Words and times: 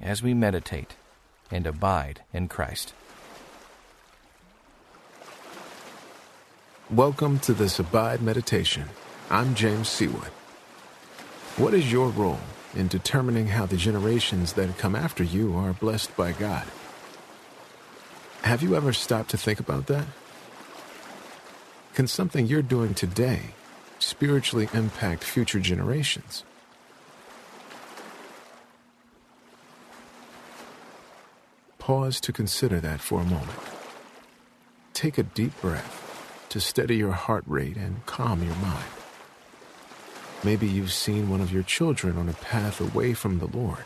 as 0.00 0.22
we 0.22 0.34
meditate 0.34 0.96
and 1.50 1.66
abide 1.66 2.22
in 2.32 2.48
Christ. 2.48 2.92
Welcome 6.90 7.38
to 7.40 7.54
this 7.54 7.78
Abide 7.78 8.20
Meditation. 8.20 8.88
I'm 9.30 9.54
James 9.54 9.88
Seawood. 9.88 10.30
What 11.56 11.72
is 11.72 11.90
your 11.90 12.08
role 12.08 12.40
in 12.74 12.88
determining 12.88 13.46
how 13.48 13.66
the 13.66 13.76
generations 13.76 14.52
that 14.54 14.76
come 14.76 14.94
after 14.94 15.24
you 15.24 15.56
are 15.56 15.72
blessed 15.72 16.16
by 16.16 16.32
God? 16.32 16.66
Have 18.42 18.62
you 18.62 18.76
ever 18.76 18.92
stopped 18.92 19.30
to 19.30 19.38
think 19.38 19.60
about 19.60 19.86
that? 19.86 20.06
Can 21.94 22.06
something 22.06 22.46
you're 22.46 22.60
doing 22.60 22.92
today 22.92 23.54
spiritually 23.98 24.68
impact 24.74 25.24
future 25.24 25.60
generations? 25.60 26.44
Pause 31.84 32.18
to 32.22 32.32
consider 32.32 32.80
that 32.80 33.02
for 33.02 33.20
a 33.20 33.24
moment. 33.24 33.60
Take 34.94 35.18
a 35.18 35.22
deep 35.22 35.52
breath 35.60 36.46
to 36.48 36.58
steady 36.58 36.96
your 36.96 37.12
heart 37.12 37.44
rate 37.46 37.76
and 37.76 38.06
calm 38.06 38.42
your 38.42 38.54
mind. 38.54 38.88
Maybe 40.42 40.66
you've 40.66 40.94
seen 40.94 41.28
one 41.28 41.42
of 41.42 41.52
your 41.52 41.62
children 41.62 42.16
on 42.16 42.30
a 42.30 42.32
path 42.32 42.80
away 42.80 43.12
from 43.12 43.38
the 43.38 43.48
Lord. 43.48 43.84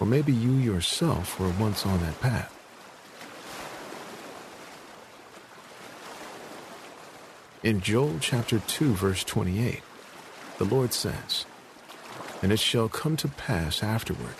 Or 0.00 0.06
maybe 0.06 0.32
you 0.32 0.52
yourself 0.52 1.38
were 1.38 1.52
once 1.60 1.84
on 1.84 2.00
that 2.00 2.18
path. 2.18 2.50
In 7.62 7.82
Joel 7.82 8.16
chapter 8.22 8.58
2, 8.58 8.94
verse 8.94 9.22
28, 9.24 9.82
the 10.56 10.64
Lord 10.64 10.94
says, 10.94 11.44
And 12.40 12.50
it 12.50 12.58
shall 12.58 12.88
come 12.88 13.18
to 13.18 13.28
pass 13.28 13.82
afterward 13.82 14.34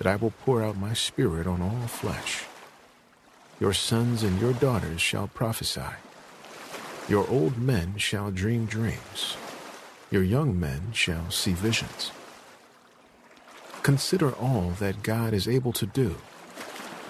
that 0.00 0.06
I 0.06 0.16
will 0.16 0.32
pour 0.46 0.62
out 0.62 0.78
my 0.78 0.94
Spirit 0.94 1.46
on 1.46 1.60
all 1.60 1.86
flesh. 1.86 2.44
Your 3.60 3.74
sons 3.74 4.22
and 4.22 4.40
your 4.40 4.54
daughters 4.54 5.02
shall 5.02 5.28
prophesy. 5.28 5.92
Your 7.06 7.28
old 7.28 7.58
men 7.58 7.98
shall 7.98 8.30
dream 8.30 8.64
dreams. 8.64 9.36
Your 10.10 10.22
young 10.22 10.58
men 10.58 10.92
shall 10.94 11.30
see 11.30 11.52
visions. 11.52 12.12
Consider 13.82 14.32
all 14.36 14.70
that 14.78 15.02
God 15.02 15.34
is 15.34 15.46
able 15.46 15.72
to 15.74 15.84
do 15.84 16.16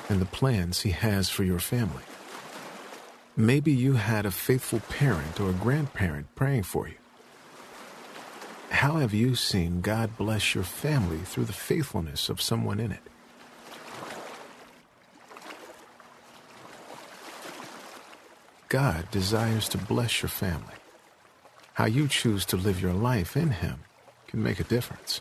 and 0.08 0.20
the 0.20 0.27
plans 0.27 0.80
He 0.80 0.91
has 0.91 1.28
for 1.28 1.44
your 1.44 1.60
family. 1.60 2.02
Maybe 3.36 3.70
you 3.70 3.92
had 3.92 4.27
a 4.27 4.32
faithful 4.32 4.80
parent 4.80 5.38
or 5.38 5.50
a 5.50 5.52
grandparent 5.52 6.34
praying 6.34 6.64
for 6.64 6.88
you. 6.88 6.94
How 8.70 8.96
have 8.96 9.12
you 9.12 9.34
seen 9.34 9.82
God 9.82 10.16
bless 10.16 10.54
your 10.54 10.64
family 10.64 11.18
through 11.18 11.44
the 11.44 11.52
faithfulness 11.52 12.28
of 12.28 12.40
someone 12.40 12.80
in 12.80 12.92
it? 12.92 13.02
God 18.68 19.10
desires 19.10 19.69
to 19.70 19.78
bless 19.78 20.22
your 20.22 20.28
family. 20.28 20.75
How 21.75 21.86
you 21.86 22.06
choose 22.06 22.47
to 22.47 22.56
live 22.56 22.80
your 22.80 22.92
life 22.92 23.36
in 23.36 23.50
Him 23.50 23.80
can 24.28 24.42
make 24.42 24.60
a 24.60 24.64
difference. 24.64 25.20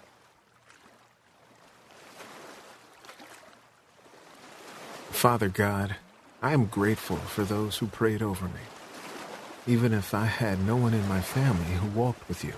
Father 5.09 5.49
God, 5.49 5.95
I 6.41 6.53
am 6.53 6.65
grateful 6.67 7.17
for 7.17 7.43
those 7.43 7.79
who 7.79 7.87
prayed 7.87 8.21
over 8.21 8.45
me. 8.45 8.61
Even 9.67 9.93
if 9.93 10.13
I 10.13 10.25
had 10.25 10.65
no 10.65 10.77
one 10.77 10.93
in 10.93 11.07
my 11.09 11.19
family 11.19 11.73
who 11.75 11.87
walked 11.87 12.29
with 12.29 12.45
you. 12.45 12.53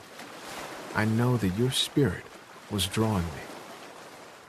I 0.96 1.06
know 1.06 1.38
that 1.38 1.58
your 1.58 1.72
spirit 1.72 2.24
was 2.70 2.88
drawing 2.88 3.24
me. 3.24 3.44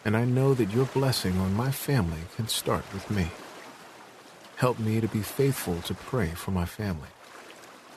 And 0.04 0.16
I 0.16 0.24
know 0.24 0.54
that 0.54 0.72
your 0.72 0.86
blessing 0.86 1.38
on 1.38 1.54
my 1.54 1.70
family 1.70 2.22
can 2.36 2.48
start 2.48 2.84
with 2.92 3.10
me. 3.10 3.28
Help 4.56 4.78
me 4.78 5.00
to 5.00 5.08
be 5.08 5.22
faithful 5.22 5.80
to 5.82 5.94
pray 5.94 6.28
for 6.30 6.50
my 6.50 6.64
family, 6.64 7.08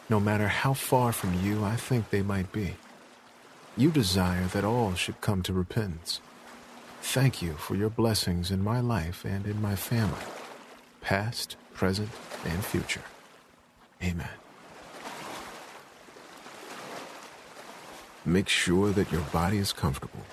no 0.10 0.20
matter 0.20 0.48
how 0.48 0.74
far 0.74 1.12
from 1.12 1.34
you 1.44 1.64
I 1.64 1.76
think 1.76 2.10
they 2.10 2.22
might 2.22 2.52
be. 2.52 2.76
You 3.78 3.92
desire 3.92 4.46
that 4.48 4.64
all 4.64 4.94
should 4.94 5.20
come 5.22 5.42
to 5.44 5.54
repentance. 5.54 6.22
Thank 7.02 7.42
you 7.42 7.54
for 7.54 7.76
your 7.76 7.90
blessings 7.90 8.52
in 8.52 8.64
my 8.64 8.80
life 8.80 9.26
and 9.26 9.46
in 9.46 9.62
my 9.62 9.76
family, 9.76 10.26
past, 11.02 11.56
present, 11.74 12.10
and 12.46 12.64
future. 12.64 13.04
Amen. 14.02 14.45
Make 18.26 18.50
sure 18.50 18.90
that 18.92 19.12
your 19.12 19.22
body 19.22 19.60
is 19.60 19.72
comfortable 19.72 20.26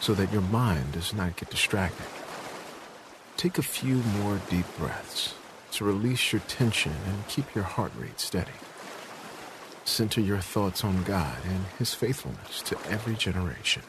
so 0.00 0.12
that 0.14 0.32
your 0.32 0.42
mind 0.42 0.92
does 0.92 1.14
not 1.14 1.36
get 1.36 1.50
distracted. 1.50 2.06
Take 3.36 3.58
a 3.58 3.62
few 3.62 3.96
more 3.96 4.40
deep 4.50 4.66
breaths 4.76 5.34
to 5.72 5.84
release 5.84 6.32
your 6.32 6.42
tension 6.48 6.92
and 7.06 7.28
keep 7.28 7.54
your 7.54 7.64
heart 7.64 7.92
rate 7.96 8.18
steady. 8.18 8.50
Center 9.84 10.20
your 10.20 10.40
thoughts 10.40 10.82
on 10.82 11.04
God 11.04 11.38
and 11.48 11.64
His 11.78 11.94
faithfulness 11.94 12.60
to 12.62 12.76
every 12.90 13.14
generation. 13.14 13.82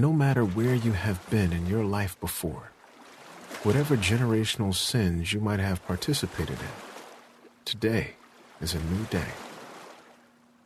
No 0.00 0.14
matter 0.14 0.46
where 0.46 0.74
you 0.74 0.92
have 0.92 1.28
been 1.28 1.52
in 1.52 1.66
your 1.66 1.84
life 1.84 2.18
before, 2.20 2.70
whatever 3.64 3.98
generational 3.98 4.74
sins 4.74 5.34
you 5.34 5.40
might 5.40 5.60
have 5.60 5.86
participated 5.86 6.58
in, 6.58 6.74
today 7.66 8.14
is 8.62 8.72
a 8.72 8.78
new 8.78 9.04
day. 9.10 9.34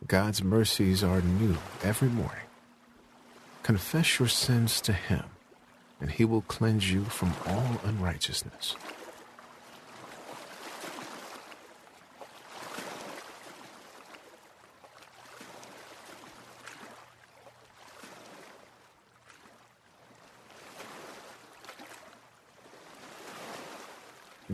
God's 0.07 0.41
mercies 0.41 1.03
are 1.03 1.19
new 1.19 1.57
every 1.83 2.07
morning. 2.07 2.47
Confess 3.61 4.19
your 4.19 4.29
sins 4.29 4.79
to 4.79 4.93
Him, 4.93 5.25
and 5.99 6.11
He 6.11 6.23
will 6.23 6.43
cleanse 6.43 6.89
you 6.89 7.03
from 7.03 7.33
all 7.45 7.81
unrighteousness. 7.83 8.77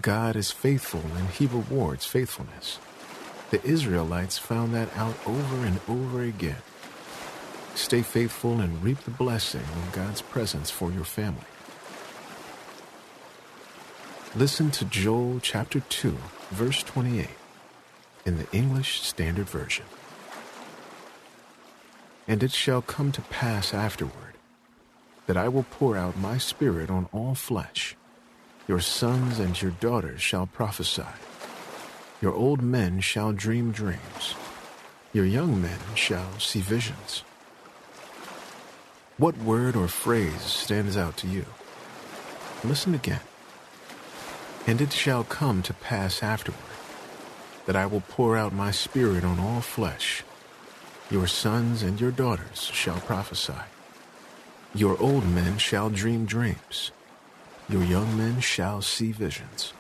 God 0.02 0.36
is 0.36 0.52
faithful 0.52 1.04
and 1.16 1.30
he 1.30 1.46
rewards 1.46 2.06
faithfulness. 2.06 2.80
The 3.52 3.64
Israelites 3.66 4.38
found 4.38 4.74
that 4.74 4.96
out 4.98 5.16
over 5.26 5.66
and 5.66 5.80
over 5.88 6.22
again. 6.22 6.62
Stay 7.76 8.02
faithful 8.02 8.60
and 8.60 8.84
reap 8.84 9.00
the 9.02 9.12
blessing 9.12 9.62
of 9.62 9.92
God's 9.94 10.22
presence 10.22 10.72
for 10.72 10.92
your 10.92 11.04
family. 11.04 11.44
Listen 14.36 14.72
to 14.72 14.86
Joel 14.86 15.40
chapter 15.42 15.82
2, 15.82 16.18
verse 16.52 16.84
28 16.84 17.28
in 18.26 18.38
the 18.38 18.48
English 18.52 19.02
Standard 19.02 19.50
Version. 19.50 19.86
And 22.28 22.42
it 22.42 22.52
shall 22.52 22.82
come 22.82 23.12
to 23.12 23.22
pass 23.22 23.74
afterward 23.74 24.36
that 25.28 25.38
I 25.38 25.48
will 25.48 25.66
pour 25.70 25.98
out 25.98 26.18
my 26.18 26.38
spirit 26.38 26.90
on 26.90 27.08
all 27.12 27.36
flesh. 27.36 27.96
Your 28.72 28.80
sons 28.80 29.38
and 29.38 29.62
your 29.62 29.72
daughters 29.82 30.22
shall 30.22 30.48
prophesy. 30.48 31.04
Your 32.22 32.34
old 32.34 32.62
men 32.62 33.02
shall 33.02 33.34
dream 33.34 33.74
dreams. 33.74 34.34
Your 35.12 35.26
young 35.26 35.62
men 35.62 35.80
shall 35.94 36.40
see 36.40 36.62
visions. 36.62 37.26
What 39.18 39.38
word 39.40 39.76
or 39.76 39.90
phrase 39.90 40.42
stands 40.42 40.96
out 40.96 41.18
to 41.18 41.28
you? 41.28 41.46
Listen 42.64 42.96
again. 42.96 43.20
And 44.66 44.80
it 44.80 44.94
shall 44.94 45.26
come 45.26 45.62
to 45.64 45.74
pass 45.74 46.24
afterward 46.24 46.80
that 47.66 47.76
I 47.76 47.86
will 47.86 48.06
pour 48.08 48.38
out 48.38 48.54
my 48.54 48.72
spirit 48.72 49.26
on 49.26 49.38
all 49.38 49.60
flesh. 49.60 50.24
Your 51.10 51.28
sons 51.28 51.84
and 51.84 52.00
your 52.00 52.12
daughters 52.12 52.72
shall 52.72 53.02
prophesy. 53.02 53.66
Your 54.74 54.98
old 55.02 55.28
men 55.28 55.58
shall 55.58 55.90
dream 55.90 56.24
dreams 56.26 56.94
Your 57.72 57.86
young 57.86 58.18
men 58.18 58.42
shall 58.42 58.82
see 58.82 59.14
visions. 59.14 59.72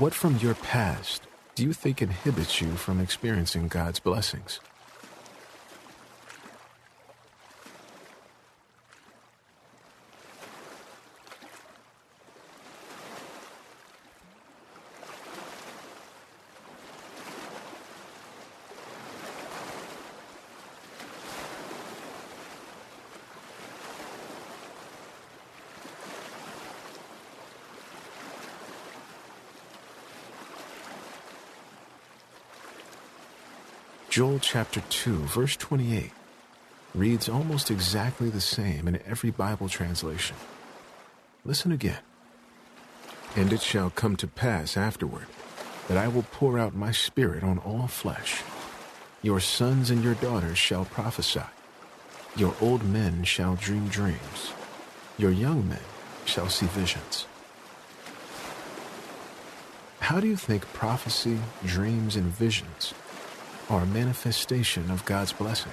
What 0.00 0.12
from 0.12 0.36
your 0.38 0.54
past 0.54 1.28
do 1.54 1.62
you 1.62 1.72
think 1.72 2.02
inhibits 2.02 2.60
you 2.60 2.74
from 2.74 3.00
experiencing 3.00 3.68
God's 3.68 4.00
blessings? 4.00 4.58
Joel 34.14 34.38
chapter 34.38 34.80
2, 34.90 35.16
verse 35.16 35.56
28 35.56 36.12
reads 36.94 37.28
almost 37.28 37.68
exactly 37.68 38.30
the 38.30 38.40
same 38.40 38.86
in 38.86 39.02
every 39.04 39.32
Bible 39.32 39.68
translation. 39.68 40.36
Listen 41.44 41.72
again. 41.72 41.98
And 43.34 43.52
it 43.52 43.60
shall 43.60 43.90
come 43.90 44.14
to 44.18 44.28
pass 44.28 44.76
afterward 44.76 45.26
that 45.88 45.98
I 45.98 46.06
will 46.06 46.22
pour 46.30 46.60
out 46.60 46.76
my 46.76 46.92
spirit 46.92 47.42
on 47.42 47.58
all 47.58 47.88
flesh. 47.88 48.44
Your 49.20 49.40
sons 49.40 49.90
and 49.90 50.04
your 50.04 50.14
daughters 50.14 50.58
shall 50.58 50.84
prophesy. 50.84 51.50
Your 52.36 52.54
old 52.60 52.84
men 52.84 53.24
shall 53.24 53.56
dream 53.56 53.88
dreams. 53.88 54.52
Your 55.18 55.32
young 55.32 55.68
men 55.68 55.82
shall 56.24 56.48
see 56.48 56.66
visions. 56.66 57.26
How 59.98 60.20
do 60.20 60.28
you 60.28 60.36
think 60.36 60.72
prophecy, 60.72 61.40
dreams, 61.66 62.14
and 62.14 62.26
visions 62.26 62.94
are 63.70 63.82
a 63.82 63.86
manifestation 63.86 64.90
of 64.90 65.04
God's 65.04 65.32
blessing. 65.32 65.72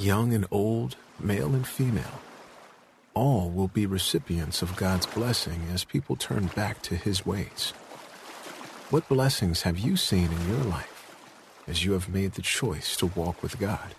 Young 0.00 0.32
and 0.32 0.46
old, 0.50 0.96
male 1.18 1.54
and 1.54 1.66
female, 1.66 2.20
all 3.12 3.50
will 3.50 3.68
be 3.68 3.86
recipients 3.86 4.62
of 4.62 4.76
God's 4.76 5.06
blessing 5.06 5.62
as 5.72 5.84
people 5.84 6.16
turn 6.16 6.46
back 6.54 6.80
to 6.82 6.96
His 6.96 7.26
ways. 7.26 7.72
What 8.90 9.08
blessings 9.08 9.62
have 9.62 9.78
you 9.78 9.96
seen 9.96 10.30
in 10.32 10.48
your 10.48 10.64
life 10.64 11.14
as 11.66 11.84
you 11.84 11.92
have 11.92 12.08
made 12.08 12.32
the 12.32 12.42
choice 12.42 12.96
to 12.96 13.06
walk 13.06 13.42
with 13.42 13.58
God? 13.58 13.94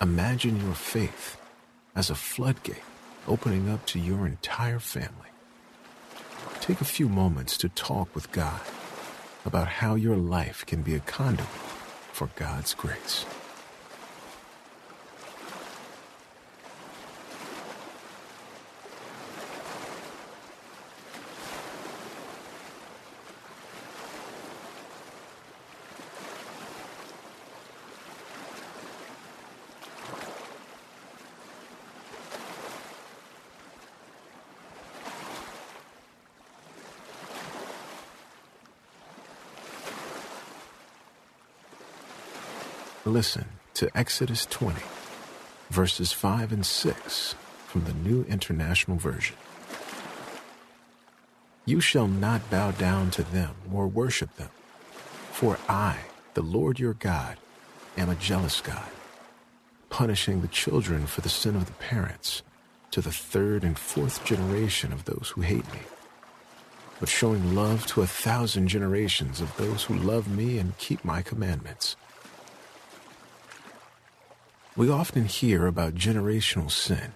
Imagine 0.00 0.60
your 0.60 0.74
faith 0.74 1.36
as 1.96 2.08
a 2.08 2.14
floodgate 2.14 2.84
opening 3.26 3.68
up 3.68 3.84
to 3.86 3.98
your 3.98 4.26
entire 4.26 4.78
family. 4.78 5.30
Take 6.60 6.80
a 6.80 6.84
few 6.84 7.08
moments 7.08 7.56
to 7.58 7.68
talk 7.68 8.14
with 8.14 8.30
God 8.30 8.60
about 9.44 9.66
how 9.66 9.96
your 9.96 10.16
life 10.16 10.64
can 10.66 10.82
be 10.82 10.94
a 10.94 11.00
conduit 11.00 11.48
for 12.12 12.28
God's 12.36 12.74
grace. 12.74 13.26
Listen 43.08 43.46
to 43.72 43.90
Exodus 43.96 44.44
20, 44.44 44.82
verses 45.70 46.12
5 46.12 46.52
and 46.52 46.66
6 46.66 47.34
from 47.66 47.84
the 47.84 47.94
New 47.94 48.24
International 48.24 48.98
Version. 48.98 49.34
You 51.64 51.80
shall 51.80 52.06
not 52.06 52.50
bow 52.50 52.72
down 52.72 53.10
to 53.12 53.22
them 53.22 53.54
or 53.72 53.86
worship 53.88 54.36
them, 54.36 54.50
for 55.32 55.58
I, 55.70 56.00
the 56.34 56.42
Lord 56.42 56.78
your 56.78 56.92
God, 56.92 57.38
am 57.96 58.10
a 58.10 58.14
jealous 58.14 58.60
God, 58.60 58.90
punishing 59.88 60.42
the 60.42 60.48
children 60.48 61.06
for 61.06 61.22
the 61.22 61.30
sin 61.30 61.56
of 61.56 61.64
the 61.64 61.72
parents 61.72 62.42
to 62.90 63.00
the 63.00 63.10
third 63.10 63.64
and 63.64 63.78
fourth 63.78 64.22
generation 64.26 64.92
of 64.92 65.06
those 65.06 65.32
who 65.34 65.40
hate 65.40 65.72
me, 65.72 65.80
but 67.00 67.08
showing 67.08 67.54
love 67.54 67.86
to 67.86 68.02
a 68.02 68.06
thousand 68.06 68.68
generations 68.68 69.40
of 69.40 69.56
those 69.56 69.84
who 69.84 69.94
love 69.94 70.28
me 70.28 70.58
and 70.58 70.76
keep 70.76 71.02
my 71.06 71.22
commandments. 71.22 71.96
We 74.78 74.88
often 74.88 75.24
hear 75.24 75.66
about 75.66 75.96
generational 75.96 76.70
sin, 76.70 77.14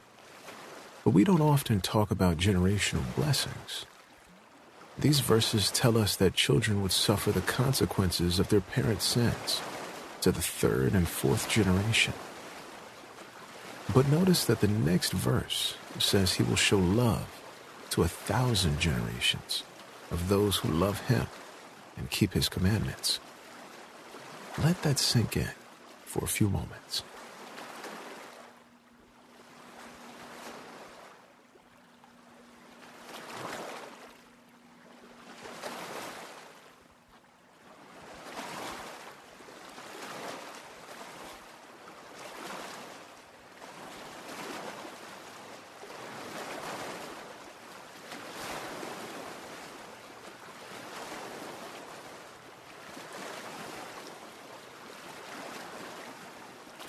but 1.05 1.11
we 1.11 1.23
don't 1.23 1.41
often 1.41 1.81
talk 1.81 2.11
about 2.11 2.37
generational 2.37 3.05
blessings. 3.15 3.87
These 4.99 5.21
verses 5.21 5.71
tell 5.71 5.97
us 5.97 6.17
that 6.17 6.35
children 6.35 6.83
would 6.83 6.91
suffer 6.91 7.31
the 7.31 7.41
consequences 7.41 8.41
of 8.41 8.49
their 8.49 8.63
parents' 8.63 9.05
sins 9.05 9.61
to 10.23 10.33
the 10.33 10.43
third 10.43 10.93
and 10.93 11.07
fourth 11.07 11.49
generation. 11.49 12.15
But 13.95 14.11
notice 14.11 14.45
that 14.47 14.61
the 14.61 14.67
next 14.67 15.13
verse 15.13 15.77
says 16.01 16.33
he 16.33 16.43
will 16.43 16.57
show 16.57 16.79
love 16.81 17.29
to 17.91 18.03
a 18.03 18.09
thousand 18.09 18.81
generations 18.81 19.63
of 20.11 20.29
those 20.29 20.57
who 20.57 20.69
love 20.69 21.07
him 21.07 21.29
and 21.97 22.11
keep 22.11 22.33
his 22.33 22.49
commandments. 22.49 23.21
Let 24.61 24.83
that 24.83 24.99
sink 24.99 25.37
in 25.37 25.53
for 26.05 26.25
a 26.25 26.27
few 26.27 26.49
moments. 26.49 27.05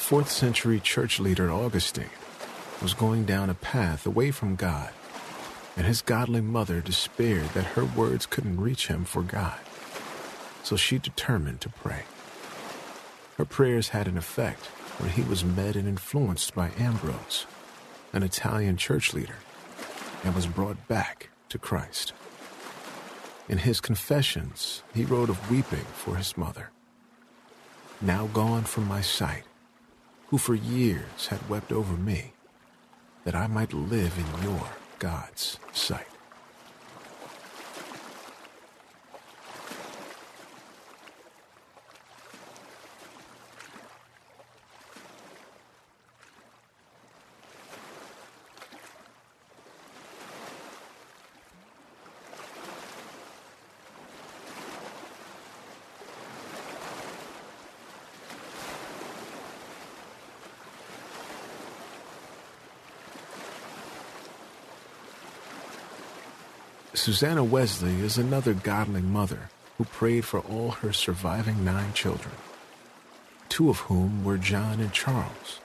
Fourth 0.03 0.29
century 0.29 0.81
church 0.81 1.17
leader 1.17 1.49
Augustine 1.49 2.09
was 2.81 2.93
going 2.93 3.23
down 3.23 3.49
a 3.49 3.53
path 3.53 4.05
away 4.05 4.31
from 4.31 4.57
God, 4.57 4.89
and 5.77 5.87
his 5.87 6.01
godly 6.01 6.41
mother 6.41 6.81
despaired 6.81 7.47
that 7.53 7.77
her 7.77 7.85
words 7.85 8.25
couldn't 8.25 8.59
reach 8.59 8.87
him 8.87 9.05
for 9.05 9.21
God. 9.21 9.57
So 10.61 10.75
she 10.75 10.99
determined 10.99 11.61
to 11.61 11.69
pray. 11.69 12.03
Her 13.37 13.45
prayers 13.45 13.89
had 13.89 14.09
an 14.09 14.17
effect 14.17 14.65
when 14.99 15.09
he 15.11 15.21
was 15.21 15.45
met 15.45 15.77
and 15.77 15.87
influenced 15.87 16.53
by 16.53 16.71
Ambrose, 16.77 17.45
an 18.11 18.23
Italian 18.23 18.75
church 18.75 19.13
leader, 19.13 19.37
and 20.25 20.35
was 20.35 20.47
brought 20.47 20.85
back 20.89 21.29
to 21.47 21.57
Christ. 21.57 22.11
In 23.47 23.59
his 23.59 23.79
confessions, 23.79 24.83
he 24.93 25.05
wrote 25.05 25.29
of 25.29 25.49
weeping 25.49 25.85
for 25.93 26.17
his 26.17 26.37
mother, 26.37 26.71
now 28.01 28.27
gone 28.27 28.63
from 28.63 28.85
my 28.85 28.99
sight, 28.99 29.43
who 30.33 30.39
for 30.39 30.55
years 30.55 31.27
had 31.27 31.47
wept 31.47 31.71
over 31.71 31.95
me, 31.95 32.33
that 33.23 33.35
I 33.35 33.45
might 33.45 33.71
live 33.71 34.17
in 34.17 34.43
your 34.43 34.67
God's 34.97 35.59
sight. 35.73 36.12
Susanna 67.03 67.43
Wesley 67.43 67.99
is 67.99 68.17
another 68.17 68.53
godly 68.53 69.01
mother 69.01 69.49
who 69.77 69.83
prayed 69.83 70.23
for 70.23 70.39
all 70.39 70.71
her 70.71 70.93
surviving 70.93 71.65
nine 71.65 71.91
children, 71.91 72.33
two 73.49 73.69
of 73.69 73.79
whom 73.79 74.23
were 74.23 74.37
John 74.37 74.79
and 74.79 74.93
Charles, 74.93 75.59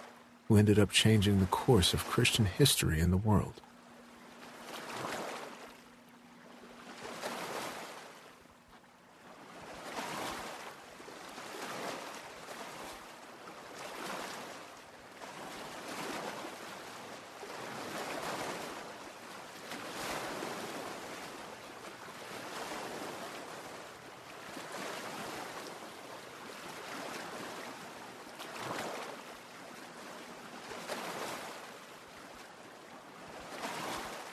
who 0.49 0.57
ended 0.57 0.81
up 0.81 0.91
changing 0.91 1.39
the 1.39 1.47
course 1.47 1.95
of 1.95 2.09
Christian 2.09 2.47
history 2.47 2.99
in 2.99 3.13
the 3.13 3.17
world. 3.17 3.61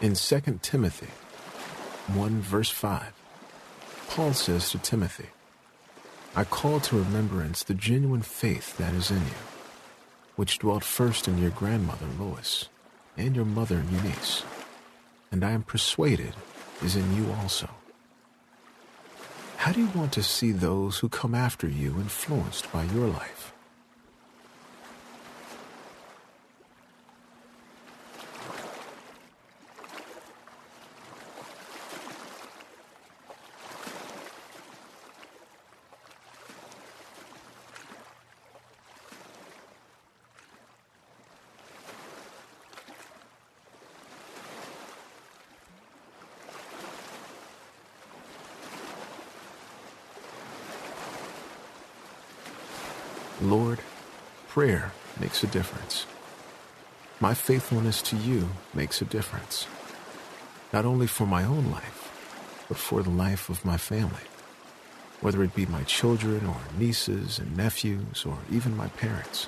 In 0.05 0.13
2 0.13 0.59
Timothy 0.61 1.09
1 2.15 2.39
verse 2.39 2.69
5, 2.69 3.11
Paul 4.07 4.33
says 4.33 4.69
to 4.69 4.77
Timothy, 4.77 5.29
I 6.35 6.43
call 6.43 6.79
to 6.81 6.99
remembrance 6.99 7.63
the 7.63 7.73
genuine 7.73 8.21
faith 8.21 8.77
that 8.77 8.93
is 8.93 9.09
in 9.09 9.17
you, 9.17 9.41
which 10.35 10.59
dwelt 10.59 10.83
first 10.83 11.27
in 11.27 11.39
your 11.39 11.49
grandmother 11.49 12.05
Lois 12.19 12.69
and 13.17 13.35
your 13.35 13.45
mother 13.45 13.83
Eunice, 13.91 14.43
and 15.31 15.43
I 15.43 15.49
am 15.49 15.63
persuaded 15.63 16.35
is 16.83 16.95
in 16.95 17.15
you 17.15 17.33
also. 17.41 17.67
How 19.57 19.71
do 19.71 19.79
you 19.79 19.89
want 19.95 20.13
to 20.13 20.21
see 20.21 20.51
those 20.51 20.99
who 20.99 21.09
come 21.09 21.33
after 21.33 21.67
you 21.67 21.95
influenced 21.95 22.71
by 22.71 22.83
your 22.83 23.07
life? 23.07 23.54
Lord, 53.45 53.79
prayer 54.47 54.91
makes 55.19 55.43
a 55.43 55.47
difference. 55.47 56.05
My 57.19 57.33
faithfulness 57.33 58.01
to 58.03 58.17
you 58.17 58.49
makes 58.73 59.01
a 59.01 59.05
difference, 59.05 59.67
not 60.73 60.83
only 60.83 61.07
for 61.07 61.25
my 61.25 61.43
own 61.43 61.71
life, 61.71 62.11
but 62.67 62.77
for 62.77 63.03
the 63.03 63.09
life 63.09 63.49
of 63.49 63.63
my 63.63 63.77
family, 63.77 64.27
whether 65.21 65.43
it 65.43 65.55
be 65.55 65.65
my 65.67 65.83
children 65.83 66.45
or 66.45 66.57
nieces 66.77 67.39
and 67.39 67.55
nephews 67.55 68.25
or 68.25 68.39
even 68.51 68.75
my 68.75 68.87
parents. 68.87 69.47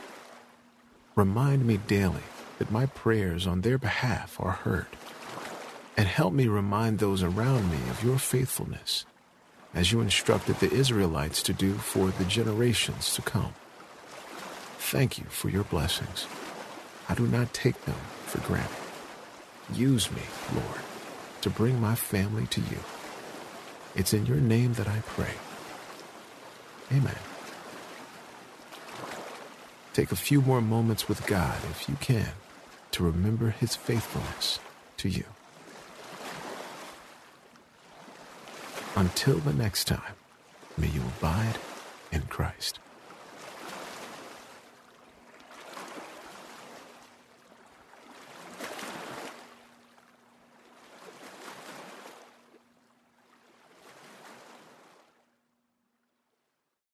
Remind 1.16 1.66
me 1.66 1.78
daily 1.78 2.24
that 2.60 2.72
my 2.72 2.86
prayers 2.86 3.48
on 3.48 3.62
their 3.62 3.78
behalf 3.78 4.40
are 4.40 4.52
heard, 4.52 4.88
and 5.98 6.08
help 6.08 6.34
me 6.34 6.48
remind 6.48 7.00
those 7.00 7.24
around 7.24 7.72
me 7.72 7.90
of 7.90 8.04
your 8.04 8.20
faithfulness, 8.20 9.06
as 9.74 9.92
you 9.92 10.02
instructed 10.02 10.60
the 10.60 10.72
Israelites 10.72 11.42
to 11.44 11.54
do 11.54 11.74
for 11.74 12.12
the 12.12 12.26
generations 12.26 13.14
to 13.16 13.22
come. 13.22 13.54
Thank 14.78 15.18
you 15.18 15.26
for 15.26 15.50
your 15.50 15.66
blessings. 15.66 16.28
I 17.10 17.16
do 17.16 17.28
not 17.28 17.54
take 17.54 17.86
them 17.86 18.00
for 18.26 18.40
granted. 18.40 18.76
Use 19.74 20.12
me, 20.12 20.22
Lord, 20.54 20.82
to 21.42 21.50
bring 21.50 21.82
my 21.82 21.96
family 21.96 22.48
to 22.48 22.62
you. 22.62 22.80
It's 23.96 24.14
in 24.14 24.26
your 24.26 24.38
name 24.38 24.74
that 24.74 24.88
I 24.88 25.00
pray. 25.00 25.34
Amen. 26.92 27.18
Take 29.94 30.12
a 30.12 30.16
few 30.16 30.42
more 30.42 30.62
moments 30.62 31.10
with 31.10 31.26
God 31.26 31.58
if 31.72 31.90
you 31.90 31.96
can 31.96 32.34
to 32.92 33.04
remember 33.04 33.50
his 33.50 33.76
faithfulness 33.76 34.60
to 34.98 35.10
you. 35.10 35.26
Until 38.96 39.38
the 39.40 39.54
next 39.54 39.86
time, 39.86 40.16
may 40.78 40.88
you 40.88 41.02
abide 41.02 41.58
in 42.12 42.22
Christ. 42.24 42.80